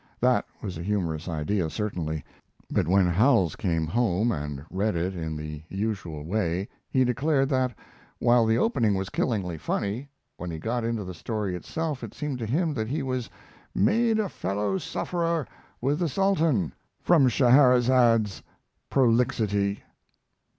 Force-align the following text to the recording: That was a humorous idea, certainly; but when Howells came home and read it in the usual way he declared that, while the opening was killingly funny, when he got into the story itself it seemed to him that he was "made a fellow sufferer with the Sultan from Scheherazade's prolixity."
That 0.19 0.47
was 0.63 0.79
a 0.79 0.81
humorous 0.81 1.27
idea, 1.27 1.69
certainly; 1.69 2.23
but 2.71 2.87
when 2.87 3.05
Howells 3.05 3.55
came 3.55 3.85
home 3.85 4.31
and 4.31 4.65
read 4.71 4.95
it 4.95 5.15
in 5.15 5.37
the 5.37 5.61
usual 5.69 6.23
way 6.23 6.67
he 6.89 7.03
declared 7.05 7.49
that, 7.49 7.75
while 8.17 8.47
the 8.47 8.57
opening 8.57 8.95
was 8.95 9.09
killingly 9.11 9.59
funny, 9.59 10.09
when 10.37 10.49
he 10.49 10.57
got 10.57 10.83
into 10.83 11.03
the 11.03 11.13
story 11.13 11.55
itself 11.55 12.03
it 12.03 12.15
seemed 12.15 12.39
to 12.39 12.47
him 12.47 12.73
that 12.73 12.87
he 12.87 13.03
was 13.03 13.29
"made 13.75 14.17
a 14.17 14.27
fellow 14.27 14.79
sufferer 14.79 15.45
with 15.81 15.99
the 15.99 16.09
Sultan 16.09 16.73
from 16.99 17.27
Scheherazade's 17.29 18.41
prolixity." 18.89 19.83